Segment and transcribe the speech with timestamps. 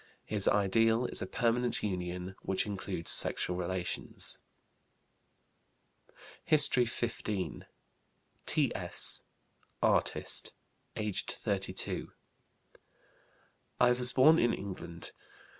[0.25, 4.39] His ideal is a permanent union which includes sexual relations.
[6.45, 7.65] HISTORY XV.
[8.47, 9.23] T.S.,
[9.79, 10.53] artist,
[10.95, 12.11] aged 32.
[13.79, 15.11] "I was born in England.